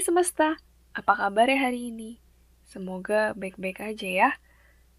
semesta, 0.00 0.56
apa 0.96 1.12
kabar 1.12 1.44
ya 1.44 1.68
hari 1.68 1.92
ini? 1.92 2.16
Semoga 2.64 3.36
baik-baik 3.36 3.84
aja 3.84 4.08
ya. 4.08 4.30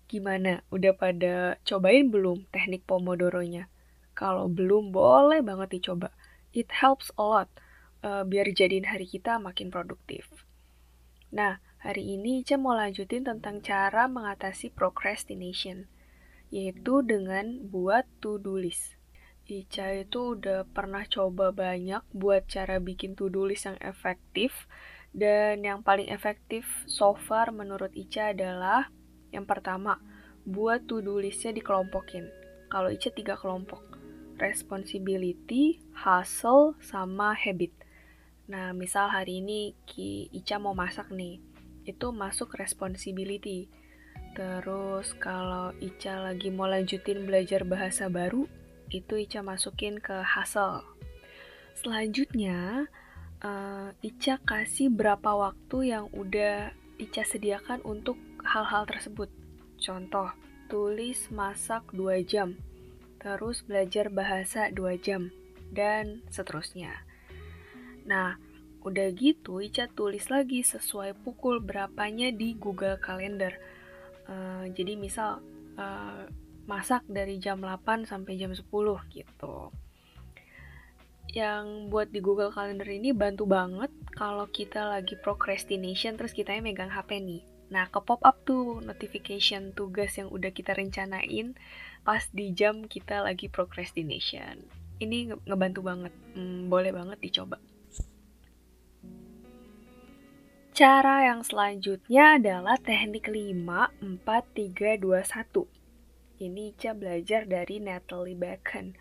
Gimana, 0.06 0.62
udah 0.70 0.94
pada 0.94 1.58
cobain 1.66 2.14
belum 2.14 2.46
teknik 2.54 2.86
Pomodoro-nya? 2.86 3.66
Kalau 4.14 4.46
belum, 4.46 4.94
boleh 4.94 5.42
banget 5.42 5.82
dicoba. 5.82 6.14
It 6.54 6.70
helps 6.70 7.10
a 7.18 7.26
lot, 7.26 7.50
uh, 8.06 8.30
biar 8.30 8.54
jadiin 8.54 8.86
hari 8.86 9.10
kita 9.10 9.42
makin 9.42 9.74
produktif. 9.74 10.30
Nah, 11.34 11.58
hari 11.82 12.14
ini 12.14 12.46
Ica 12.46 12.62
mau 12.62 12.78
lanjutin 12.78 13.26
tentang 13.26 13.66
cara 13.66 14.06
mengatasi 14.06 14.70
procrastination, 14.70 15.90
yaitu 16.54 17.02
dengan 17.02 17.58
buat 17.74 18.06
to-do 18.22 18.62
list. 18.62 19.02
Ica 19.46 19.94
itu 19.94 20.38
udah 20.38 20.66
pernah 20.66 21.06
coba 21.06 21.54
banyak 21.54 22.02
buat 22.14 22.50
cara 22.50 22.82
bikin 22.82 23.14
to-do 23.14 23.46
list 23.46 23.70
yang 23.70 23.78
efektif 23.82 24.66
dan 25.14 25.62
yang 25.62 25.86
paling 25.86 26.10
efektif 26.10 26.66
so 26.90 27.14
far 27.14 27.54
menurut 27.54 27.94
Ica 27.94 28.34
adalah 28.34 28.90
yang 29.36 29.44
pertama, 29.44 30.00
buat 30.48 30.88
to-do 30.88 31.20
listnya 31.20 31.52
dikelompokin. 31.52 32.32
Kalau 32.72 32.88
Ica 32.88 33.12
tiga 33.12 33.36
kelompok, 33.36 33.84
responsibility, 34.40 35.84
hustle, 35.92 36.80
sama 36.80 37.36
habit. 37.36 37.76
Nah, 38.48 38.72
misal 38.72 39.12
hari 39.12 39.44
ini 39.44 39.76
Ki 39.84 40.32
Ica 40.32 40.56
mau 40.56 40.72
masak 40.72 41.12
nih, 41.12 41.44
itu 41.84 42.08
masuk 42.16 42.56
responsibility. 42.56 43.68
Terus 44.32 45.12
kalau 45.20 45.76
Ica 45.84 46.24
lagi 46.32 46.48
mau 46.48 46.72
lanjutin 46.72 47.28
belajar 47.28 47.68
bahasa 47.68 48.08
baru, 48.08 48.48
itu 48.92 49.22
Ica 49.22 49.42
masukin 49.46 50.02
ke 50.02 50.22
hasil. 50.22 50.86
Selanjutnya, 51.76 52.90
uh, 53.44 53.90
Ica 54.02 54.42
kasih 54.42 54.90
berapa 54.94 55.36
waktu 55.36 55.94
yang 55.94 56.06
udah 56.16 56.72
Ica 56.96 57.28
sediakan 57.28 57.84
untuk 57.84 58.16
hal-hal 58.42 58.88
tersebut. 58.88 59.28
Contoh, 59.76 60.32
tulis 60.72 61.30
masak 61.30 61.86
2 61.92 62.24
jam, 62.24 62.56
terus 63.20 63.62
belajar 63.66 64.08
bahasa 64.10 64.72
2 64.72 64.96
jam, 64.98 65.30
dan 65.70 66.24
seterusnya. 66.32 67.06
Nah, 68.08 68.38
udah 68.86 69.08
gitu 69.18 69.60
Ica 69.60 69.90
tulis 69.92 70.30
lagi 70.30 70.62
sesuai 70.62 71.18
pukul 71.26 71.60
berapanya 71.60 72.30
di 72.30 72.54
Google 72.56 73.02
Calendar. 73.02 73.54
Uh, 74.26 74.66
jadi 74.74 74.98
misal 74.98 75.42
uh, 75.78 76.26
masak 76.66 77.06
dari 77.06 77.38
jam 77.38 77.62
8 77.62 78.10
sampai 78.10 78.38
jam 78.38 78.52
10 78.54 78.66
gitu. 79.14 79.56
Yang 81.34 81.66
buat 81.94 82.10
di 82.10 82.20
Google 82.22 82.50
Calendar 82.50 82.90
ini 82.90 83.14
bantu 83.14 83.46
banget 83.46 83.92
kalau 84.14 84.50
kita 84.50 84.88
lagi 84.88 85.18
procrastination 85.20 86.18
terus 86.18 86.34
kita 86.34 86.58
megang 86.62 86.90
HP 86.90 87.22
nih. 87.22 87.44
Nah, 87.70 87.90
ke 87.90 87.98
pop 88.02 88.22
up 88.22 88.46
tuh 88.46 88.82
notification 88.82 89.74
tugas 89.74 90.14
yang 90.18 90.30
udah 90.30 90.54
kita 90.54 90.78
rencanain 90.78 91.58
pas 92.06 92.22
di 92.30 92.54
jam 92.54 92.86
kita 92.86 93.26
lagi 93.26 93.50
procrastination. 93.50 94.62
Ini 95.02 95.34
ngebantu 95.44 95.82
banget. 95.82 96.14
Hmm, 96.38 96.70
boleh 96.70 96.94
banget 96.94 97.18
dicoba. 97.20 97.58
Cara 100.76 101.32
yang 101.32 101.40
selanjutnya 101.40 102.36
adalah 102.36 102.76
teknik 102.76 103.32
5, 103.32 103.56
4, 103.64 104.20
3, 104.28 105.00
2, 105.00 105.24
1 105.24 105.75
ini 106.40 106.76
Ica 106.76 106.92
belajar 106.92 107.48
dari 107.48 107.80
Natalie 107.80 108.36
Bacon. 108.36 108.96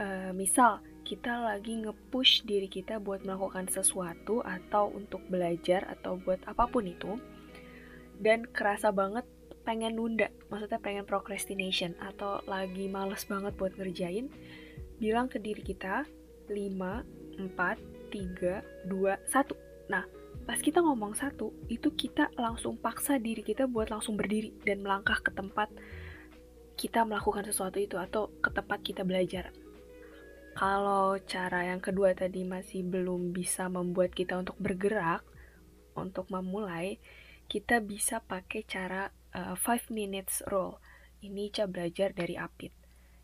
Uh, 0.00 0.32
misal, 0.32 0.80
kita 1.02 1.44
lagi 1.44 1.84
nge-push 1.84 2.48
diri 2.48 2.66
kita 2.70 2.96
buat 3.02 3.22
melakukan 3.26 3.68
sesuatu 3.68 4.40
atau 4.40 4.88
untuk 4.94 5.20
belajar 5.28 5.84
atau 5.90 6.16
buat 6.16 6.40
apa 6.48 6.64
pun 6.70 6.88
itu. 6.88 7.20
Dan 8.16 8.46
kerasa 8.48 8.94
banget 8.94 9.26
pengen 9.62 9.98
nunda, 9.98 10.30
maksudnya 10.50 10.82
pengen 10.82 11.06
procrastination 11.06 11.94
atau 12.02 12.42
lagi 12.50 12.90
males 12.90 13.22
banget 13.26 13.54
buat 13.54 13.74
ngerjain. 13.78 14.30
Bilang 14.98 15.30
ke 15.30 15.38
diri 15.42 15.62
kita, 15.62 16.06
5, 16.50 16.56
4, 17.38 17.78
3, 18.10 18.62
2, 18.90 19.16
1. 19.28 19.90
Nah, 19.90 20.04
pas 20.46 20.58
kita 20.58 20.82
ngomong 20.82 21.14
satu, 21.14 21.54
itu 21.70 21.90
kita 21.94 22.30
langsung 22.38 22.78
paksa 22.78 23.18
diri 23.18 23.42
kita 23.42 23.66
buat 23.70 23.90
langsung 23.90 24.18
berdiri 24.18 24.54
dan 24.66 24.82
melangkah 24.82 25.18
ke 25.22 25.30
tempat 25.34 25.70
kita 26.82 27.06
melakukan 27.06 27.46
sesuatu 27.46 27.78
itu 27.78 27.94
atau 27.94 28.34
ke 28.42 28.50
tempat 28.50 28.82
kita 28.82 29.06
belajar. 29.06 29.54
Kalau 30.58 31.14
cara 31.22 31.70
yang 31.70 31.78
kedua 31.78 32.10
tadi 32.10 32.42
masih 32.42 32.82
belum 32.82 33.30
bisa 33.30 33.70
membuat 33.70 34.10
kita 34.10 34.34
untuk 34.34 34.58
bergerak, 34.58 35.22
untuk 35.94 36.26
memulai, 36.34 36.98
kita 37.46 37.78
bisa 37.78 38.18
pakai 38.18 38.66
cara 38.66 39.14
5 39.30 39.54
uh, 39.54 39.78
minutes 39.94 40.42
rule. 40.50 40.82
Ini 41.22 41.54
Ica 41.54 41.70
belajar 41.70 42.10
dari 42.10 42.34
Apit. 42.34 42.74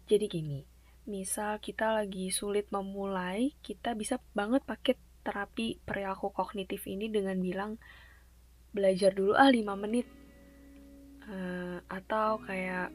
Jadi 0.07 0.31
gini, 0.31 0.63
misal 1.11 1.59
kita 1.59 1.99
lagi 1.99 2.31
sulit 2.31 2.71
memulai, 2.71 3.59
kita 3.59 3.99
bisa 3.99 4.23
banget 4.39 4.63
pakai 4.63 4.95
terapi 5.27 5.83
perilaku 5.83 6.31
kognitif 6.31 6.87
ini 6.87 7.11
dengan 7.11 7.43
bilang 7.43 7.75
belajar 8.71 9.11
dulu 9.11 9.35
ah 9.35 9.51
5 9.51 9.67
menit. 9.83 10.07
Uh, 11.29 11.83
atau 11.93 12.41
kayak 12.41 12.89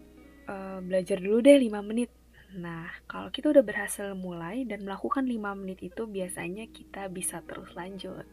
uh, 0.48 0.80
belajar 0.84 1.18
dulu 1.20 1.40
deh 1.44 1.58
5 1.58 1.80
menit. 1.84 2.09
Nah, 2.54 2.86
kalau 3.09 3.34
kita 3.34 3.50
udah 3.50 3.66
berhasil 3.66 4.14
mulai 4.14 4.62
dan 4.70 4.86
melakukan 4.86 5.26
5 5.26 5.59
menit 5.59 5.81
itu 5.81 6.06
biasanya 6.06 6.70
kita 6.70 7.09
bisa 7.09 7.42
terus 7.44 7.74
lanjut. 7.74 8.26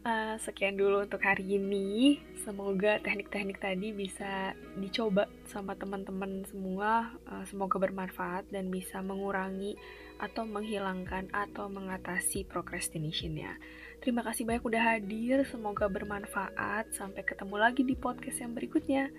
Uh, 0.00 0.40
sekian 0.40 0.80
dulu 0.80 1.04
untuk 1.04 1.20
hari 1.20 1.60
ini. 1.60 2.16
Semoga 2.40 2.96
teknik-teknik 3.04 3.60
tadi 3.60 3.92
bisa 3.92 4.56
dicoba 4.80 5.28
sama 5.44 5.76
teman-teman 5.76 6.40
semua. 6.48 7.12
Uh, 7.28 7.44
semoga 7.44 7.76
bermanfaat 7.76 8.48
dan 8.48 8.72
bisa 8.72 9.04
mengurangi 9.04 9.76
atau 10.16 10.48
menghilangkan 10.48 11.28
atau 11.30 11.68
mengatasi 11.68 12.48
procrastination-nya. 12.48 13.60
Terima 14.00 14.24
kasih 14.24 14.48
banyak 14.48 14.64
udah 14.64 14.82
hadir. 14.96 15.44
Semoga 15.44 15.84
bermanfaat. 15.92 16.96
Sampai 16.96 17.20
ketemu 17.20 17.60
lagi 17.60 17.84
di 17.84 17.92
podcast 17.92 18.40
yang 18.40 18.56
berikutnya. 18.56 19.12